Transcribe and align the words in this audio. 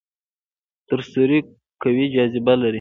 تور 0.87 0.99
سوري 1.11 1.39
قوي 1.81 2.05
جاذبه 2.15 2.53
لري. 2.61 2.69